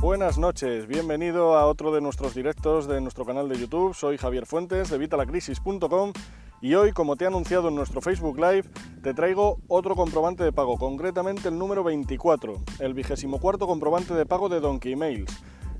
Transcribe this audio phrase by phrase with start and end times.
[0.00, 3.94] Buenas noches, bienvenido a otro de nuestros directos de nuestro canal de YouTube.
[3.94, 6.12] Soy Javier Fuentes de Vitalacrisis.com
[6.60, 8.64] y hoy, como te he anunciado en nuestro Facebook Live,
[9.02, 14.26] te traigo otro comprobante de pago, concretamente el número 24, el vigésimo cuarto comprobante de
[14.26, 15.34] pago de Donkey Mails.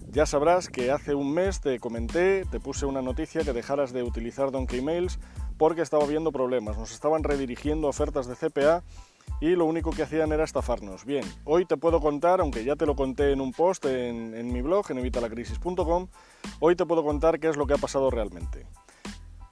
[0.09, 4.03] Ya sabrás que hace un mes te comenté, te puse una noticia que dejaras de
[4.03, 5.19] utilizar Donkey Mails
[5.59, 8.83] porque estaba habiendo problemas, nos estaban redirigiendo ofertas de CPA
[9.41, 11.05] y lo único que hacían era estafarnos.
[11.05, 14.63] Bien, hoy te puedo contar, aunque ya te lo conté en un post en, mi
[14.63, 16.09] blog, en evitalacrisis.com,
[16.61, 18.67] hoy te puedo contar qué es lo que ha pasado realmente.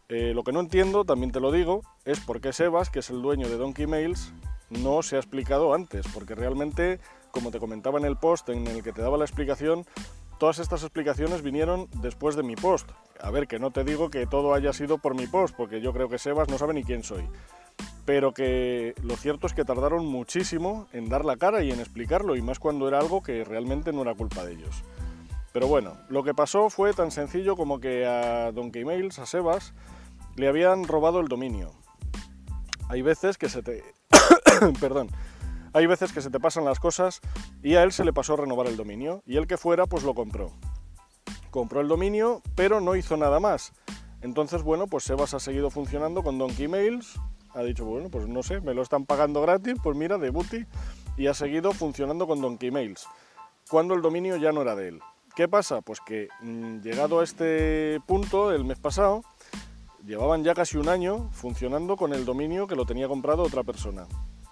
[0.08, 3.10] Eh, lo que no entiendo, también te lo digo, es por qué Sebas, que es
[3.10, 4.32] el dueño de Donkey Mails,
[4.70, 6.98] no se ha explicado antes, porque realmente,
[7.30, 9.84] como te comentaba en el post en el que te daba la explicación,
[10.38, 12.88] todas estas explicaciones vinieron después de mi post.
[13.20, 15.92] A ver, que no te digo que todo haya sido por mi post, porque yo
[15.92, 17.28] creo que Sebas no sabe ni quién soy
[18.04, 22.36] pero que lo cierto es que tardaron muchísimo en dar la cara y en explicarlo,
[22.36, 24.84] y más cuando era algo que realmente no era culpa de ellos.
[25.52, 29.72] Pero bueno, lo que pasó fue tan sencillo como que a Donkey Mails, a Sebas,
[30.34, 31.70] le habían robado el dominio.
[32.88, 33.84] Hay veces que se te...
[34.80, 35.08] Perdón.
[35.72, 37.20] Hay veces que se te pasan las cosas
[37.62, 40.14] y a él se le pasó renovar el dominio y el que fuera pues lo
[40.14, 40.52] compró.
[41.50, 43.72] Compró el dominio pero no hizo nada más.
[44.22, 47.18] Entonces bueno pues Sebas ha seguido funcionando con Donkey Mails,
[47.54, 50.66] ha dicho, bueno, pues no sé, me lo están pagando gratis, pues mira, de booty,
[51.16, 53.06] y ha seguido funcionando con Donkey Mails,
[53.68, 55.00] cuando el dominio ya no era de él.
[55.34, 55.80] ¿Qué pasa?
[55.80, 59.22] Pues que mm, llegado a este punto, el mes pasado,
[60.04, 64.06] llevaban ya casi un año funcionando con el dominio que lo tenía comprado otra persona.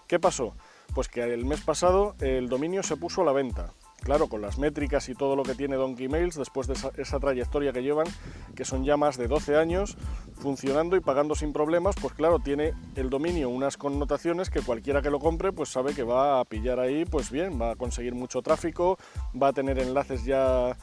[0.08, 0.55] ¿Qué pasó?
[0.95, 4.58] Pues que el mes pasado el dominio se puso a la venta Claro, con las
[4.58, 8.08] métricas y todo lo que tiene Donkey Mails, después de esa, trayectoria que llevan,
[8.56, 9.97] que son ya más de 12 años
[10.34, 15.11] funcionando y pagando sin problemas, pues claro, tiene el dominio unas connotaciones que cualquiera que
[15.11, 18.42] lo compre, pues sabe que va a pillar ahí, pues bien, va a conseguir mucho
[18.42, 18.98] tráfico,
[19.41, 20.77] va a tener enlaces ya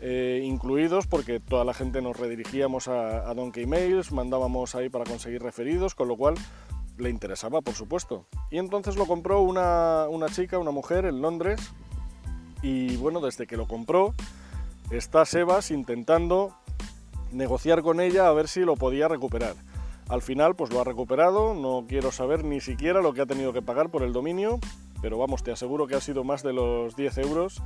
[0.00, 5.42] eh, incluidos, porque toda la gente nos redirigíamos a, Donkey Mails, mandábamos ahí para conseguir
[5.42, 6.34] referidos, con lo cual
[6.98, 8.26] le interesaba, por supuesto.
[8.50, 11.72] Y entonces lo compró una, una chica, una mujer en Londres,
[12.62, 14.14] y bueno, desde que lo compró,
[14.90, 16.54] está Sebas intentando
[17.32, 19.54] negociar con ella a ver si lo podía recuperar.
[20.08, 23.52] Al final, pues lo ha recuperado, no quiero saber ni siquiera lo que ha tenido
[23.52, 24.60] que pagar por el dominio,
[25.02, 27.62] pero vamos, te aseguro que ha sido más de los 10 euros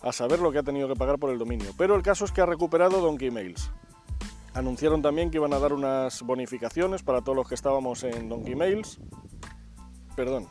[0.00, 1.70] a saber lo que ha tenido que pagar por el dominio.
[1.76, 3.70] Pero el caso es que ha recuperado Donkey Mails.
[4.54, 8.54] Anunciaron también que iban a dar unas bonificaciones para todos los que estábamos en Donkey
[8.54, 9.00] Mails.
[10.14, 10.46] Perdón,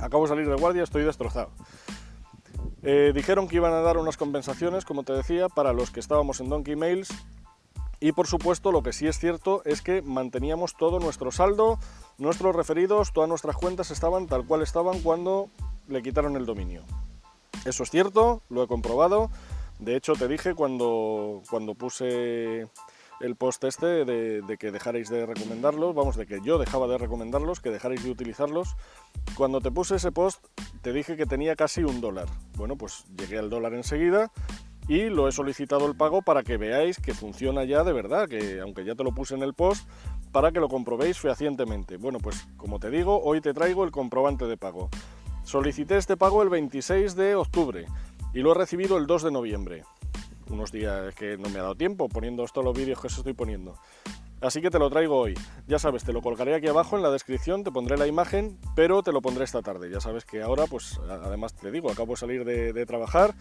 [0.00, 1.50] acabo de salir de guardia, estoy destrozado.
[2.88, 6.38] Eh, dijeron que iban a dar unas compensaciones, como te decía, para los que estábamos
[6.38, 7.08] en Donkey Mails.
[7.98, 11.80] Y por supuesto, lo que sí es cierto es que manteníamos todo nuestro saldo,
[12.16, 15.48] nuestros referidos, todas nuestras cuentas estaban tal cual estaban cuando
[15.88, 16.82] le quitaron el dominio.
[17.64, 19.30] Eso es cierto, lo he comprobado.
[19.80, 22.68] De hecho, te dije cuando, cuando puse
[23.20, 27.60] el post este de, que dejarais de recomendarlos, vamos, de que yo dejaba de recomendarlos,
[27.60, 28.76] que dejarais de utilizarlos.
[29.36, 30.44] Cuando te puse ese post
[30.82, 32.26] te dije que tenía casi un dólar.
[32.56, 34.30] Bueno, pues llegué al dólar enseguida
[34.88, 38.60] y lo he solicitado el pago para que veáis que funciona ya de verdad, que
[38.60, 39.88] aunque ya te lo puse en el post,
[40.32, 41.96] para que lo comprobéis fehacientemente.
[41.96, 44.90] Bueno, pues como te digo, hoy te traigo el comprobante de pago.
[45.44, 47.86] Solicité este pago el 26 de octubre
[48.34, 49.84] y lo he recibido el 2 de noviembre
[50.50, 53.32] unos días que no me ha dado tiempo poniendo todos los vídeos que os estoy
[53.32, 53.76] poniendo.
[54.40, 55.34] Así que te lo traigo hoy.
[55.66, 59.02] Ya sabes, te lo colgaré aquí abajo en la descripción, te pondré la imagen, pero
[59.02, 59.90] te lo pondré esta tarde.
[59.90, 63.34] Ya sabes que ahora, pues además te digo, acabo de salir de, de trabajar,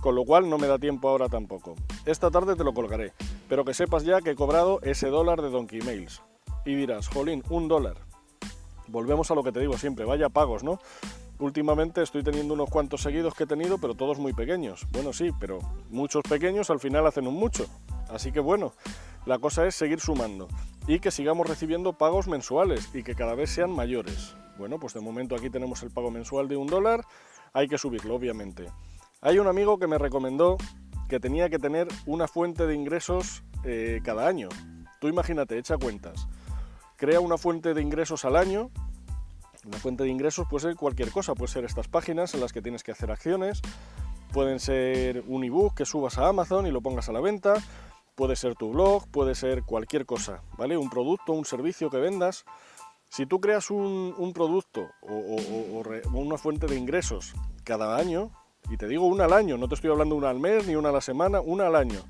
[0.00, 1.74] con lo cual no me da tiempo ahora tampoco.
[2.04, 3.12] Esta tarde te lo colgaré,
[3.48, 6.22] pero que sepas ya que he cobrado ese dólar de Donkey Mails.
[6.64, 7.96] Y dirás, jolín, un dólar.
[8.86, 10.78] Volvemos a lo que te digo siempre, vaya pagos, ¿no?
[11.38, 14.86] Últimamente estoy teniendo unos cuantos seguidos que he tenido, pero todos muy pequeños.
[14.92, 15.58] Bueno, sí, pero
[15.90, 17.66] muchos pequeños al final hacen un mucho.
[18.08, 18.72] Así que bueno,
[19.24, 20.48] la cosa es seguir sumando
[20.86, 24.36] y que sigamos recibiendo pagos mensuales y que cada vez sean mayores.
[24.58, 27.04] Bueno, pues de momento aquí tenemos el pago mensual de un dólar,
[27.52, 28.66] hay que subirlo, obviamente.
[29.20, 30.56] Hay un amigo que me recomendó
[31.08, 34.48] que tenía que tener una fuente de ingresos eh, cada año.
[35.00, 36.28] Tú imagínate, echa cuentas.
[36.96, 38.70] Crea una fuente de ingresos al año
[39.66, 42.62] una fuente de ingresos puede ser cualquier cosa, puede ser estas páginas en las que
[42.62, 43.60] tienes que hacer acciones,
[44.32, 47.54] pueden ser un ebook que subas a Amazon y lo pongas a la venta,
[48.14, 50.76] puede ser tu blog, puede ser cualquier cosa, ¿vale?
[50.76, 52.44] Un producto, un servicio que vendas.
[53.08, 55.36] Si tú creas un, producto o,
[56.12, 57.34] una fuente de ingresos
[57.64, 58.30] cada año,
[58.70, 60.88] y te digo una al año, no te estoy hablando una al mes ni una
[60.88, 62.00] a la semana, una al año.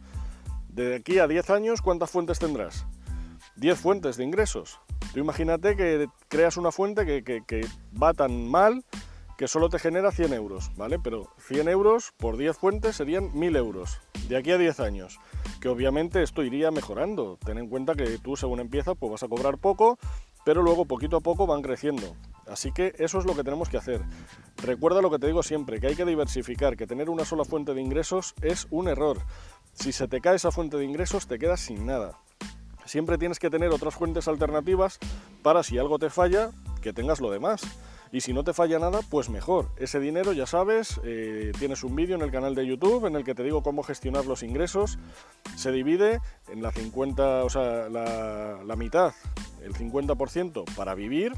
[0.69, 2.87] De aquí a 10 años, ¿cuántas fuentes tendrás?
[3.57, 4.81] 10 fuentes de ingresos.
[5.13, 7.67] Tú imagínate que creas una fuente que,
[8.01, 8.85] va tan mal
[9.37, 10.99] que solo te genera 100 euros, ¿vale?
[10.99, 15.19] Pero 100 euros por 10 fuentes serían 1000 euros de aquí a 10 años,
[15.61, 17.39] que obviamente esto iría mejorando.
[17.45, 19.99] Ten en cuenta que tú según empiezas pues vas a cobrar poco,
[20.45, 22.17] pero luego poquito a poco van creciendo.
[22.47, 24.01] Así que eso es lo que tenemos que hacer.
[24.59, 27.75] Recuerda lo que te digo siempre, que hay que diversificar, que tener una sola fuente
[27.75, 29.19] de ingresos es un error.
[29.73, 32.19] Si se te cae esa fuente de ingresos te quedas sin nada.
[32.87, 34.99] Siempre tienes que tener otras fuentes alternativas
[35.43, 36.51] para si algo te falla,
[36.81, 37.63] que tengas lo demás.
[38.13, 39.69] Y si no te falla nada, pues mejor.
[39.77, 43.25] Ese dinero, ya sabes, eh, tienes un vídeo en el canal de YouTube en el
[43.25, 44.99] que te digo cómo gestionar los ingresos.
[45.57, 49.13] Se divide en la 50, o sea, la, la mitad,
[49.63, 51.33] el 50% para vivir,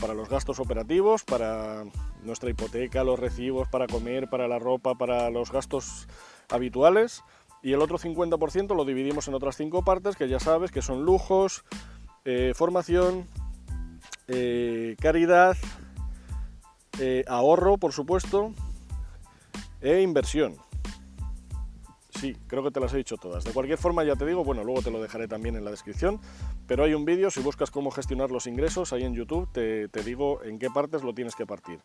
[0.00, 1.84] para los gastos operativos, para
[2.22, 6.06] nuestra hipoteca, los recibos, para comer, para la ropa, para los gastos
[6.48, 7.24] habituales.
[7.62, 11.04] Y el otro 50% lo dividimos en otras cinco partes que ya sabes que son
[11.04, 11.64] lujos,
[12.24, 13.26] eh, formación,
[14.28, 15.56] eh, caridad,
[16.98, 18.52] eh, ahorro, por supuesto,
[19.80, 20.56] e inversión.
[22.10, 23.44] Sí, creo que te las he dicho todas.
[23.44, 26.18] De cualquier forma, ya te digo, bueno, luego te lo dejaré también en la descripción,
[26.66, 30.02] pero hay un vídeo, si buscas cómo gestionar los ingresos, ahí en YouTube te, te
[30.02, 31.78] digo en qué partes lo tienes que partir.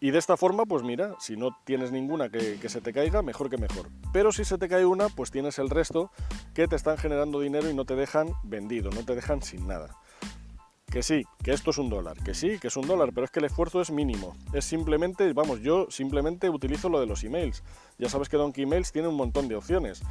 [0.00, 3.22] Y de esta forma, pues mira, si no tienes ninguna que, que, se te caiga,
[3.22, 3.88] mejor que mejor.
[4.12, 6.10] Pero si se te cae una, pues tienes el resto
[6.54, 9.96] que te están generando dinero y no te dejan vendido, no te dejan sin nada.
[10.90, 13.30] Que sí, que esto es un dólar, que sí, que es un dólar, pero es
[13.30, 14.36] que el esfuerzo es mínimo.
[14.52, 17.64] Es simplemente, vamos, yo simplemente utilizo lo de los emails.
[17.98, 20.02] Ya sabes que Donkey Emails tiene un montón de opciones.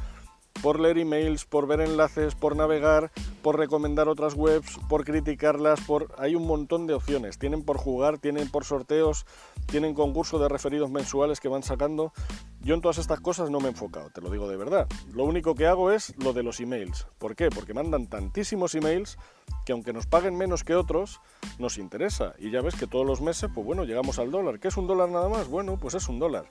[0.62, 3.12] Por leer emails, por ver enlaces, por navegar,
[3.42, 7.38] por recomendar otras webs, por criticarlas, por hay un montón de opciones.
[7.38, 9.26] Tienen por jugar, tienen por sorteos,
[9.66, 12.12] tienen concurso de referidos mensuales que van sacando.
[12.60, 14.88] Yo en todas estas cosas no me he enfocado, te lo digo de verdad.
[15.12, 17.06] Lo único que hago es lo de los emails.
[17.18, 17.48] ¿Por qué?
[17.48, 19.18] Porque mandan tantísimos emails
[19.64, 21.20] que aunque nos paguen menos que otros,
[21.58, 22.34] nos interesa.
[22.38, 24.58] Y ya ves que todos los meses, pues bueno, llegamos al dólar.
[24.58, 25.48] ¿Qué es un dólar nada más?
[25.48, 26.46] Bueno, pues es un dólar.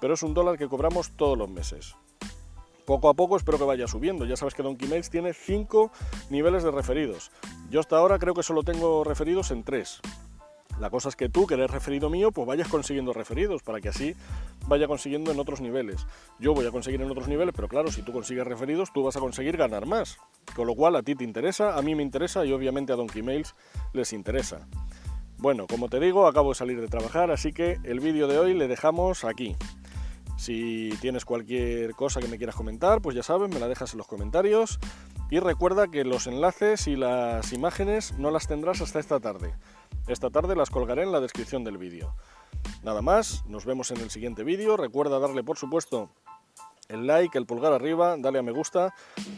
[0.00, 1.94] Pero es un dólar que cobramos todos los meses.
[2.86, 4.24] Poco a poco espero que vaya subiendo.
[4.24, 5.90] Ya sabes que Donkey Mails tiene 5
[6.30, 7.30] niveles de referidos.
[7.70, 10.00] Yo hasta ahora creo que solo tengo referidos en 3.
[10.80, 13.90] La cosa es que tú, que eres referido mío, pues vayas consiguiendo referidos para que
[13.90, 14.16] así
[14.66, 16.06] vaya consiguiendo en otros niveles.
[16.40, 19.16] Yo voy a conseguir en otros niveles, pero claro, si tú consigues referidos, tú vas
[19.16, 20.16] a conseguir ganar más.
[20.56, 23.22] Con lo cual a ti te interesa, a mí me interesa y obviamente a Donkey
[23.22, 23.54] Mails
[23.92, 24.66] les interesa.
[25.38, 28.54] Bueno, como te digo, acabo de salir de trabajar, así que el vídeo de hoy
[28.54, 29.56] le dejamos aquí.
[30.42, 33.98] Si tienes cualquier cosa que me quieras comentar, pues ya sabes, me la dejas en
[33.98, 34.80] los comentarios.
[35.30, 39.54] Y recuerda que los enlaces y las imágenes no las tendrás hasta esta tarde.
[40.08, 42.16] Esta tarde las colgaré en la descripción del vídeo.
[42.82, 44.76] Nada más, nos vemos en el siguiente vídeo.
[44.76, 46.10] Recuerda darle, por supuesto,
[46.88, 48.92] el like, el pulgar arriba, dale a me gusta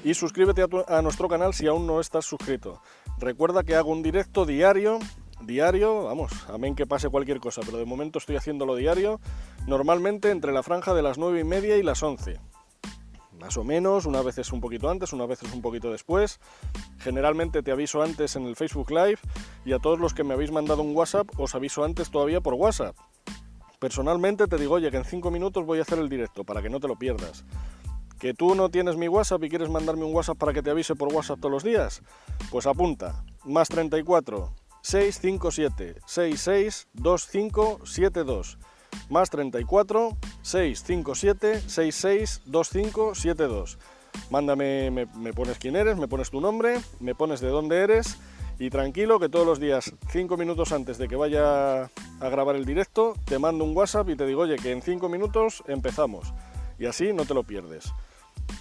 [0.04, 2.80] y suscríbete a, nuestro canal si aún no estás suscrito.
[3.18, 5.00] Recuerda que hago un directo diario,
[5.40, 9.20] diario, vamos, amén que pase cualquier cosa, pero de momento estoy haciéndolo diario,
[9.66, 12.38] normalmente entre la franja de las 9 y media y las 11
[13.44, 16.40] más o menos, una vez es un poquito antes, una vez es un poquito después.
[16.98, 19.19] Generalmente te aviso antes en el Facebook Live
[19.66, 22.54] y a todos los que me habéis mandado un WhatsApp os aviso antes todavía por
[22.54, 22.96] WhatsApp.
[23.78, 26.70] Personalmente te digo, oye, que en 5 minutos voy a hacer el directo para que
[26.70, 27.44] no te lo pierdas.
[28.19, 30.94] ¿Que tú no tienes mi WhatsApp y quieres mandarme un WhatsApp para que te avise
[30.94, 32.00] por WhatsApp todos los días?
[32.50, 34.54] Pues apunta, más 34
[34.84, 38.59] 657 66 2572
[39.09, 43.78] más 34 657 66 2572.
[44.30, 48.16] Mándame, me, me, pones quién eres, me pones tu nombre, me pones de dónde eres
[48.59, 52.64] y tranquilo que todos los días, 5 minutos antes de que vaya a grabar el
[52.64, 56.32] directo, te mando un WhatsApp y te digo, oye, que en 5 minutos empezamos.
[56.78, 57.92] Y así no te lo pierdes.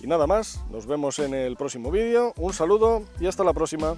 [0.01, 3.95] Y nada más, nos vemos en el próximo vídeo, un saludo y hasta la próxima.